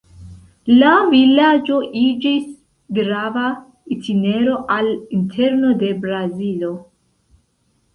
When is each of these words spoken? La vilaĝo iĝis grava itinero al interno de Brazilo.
La 0.83 0.93
vilaĝo 1.11 1.77
iĝis 1.99 2.49
grava 3.01 3.47
itinero 3.99 4.59
al 4.81 4.93
interno 5.23 5.79
de 5.85 5.97
Brazilo. 6.05 6.79